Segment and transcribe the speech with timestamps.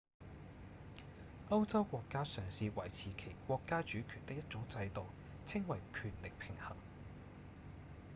[1.49, 5.05] 歐洲國家嘗試維持其國家主權的一種制度
[5.45, 6.75] 稱為權力平衡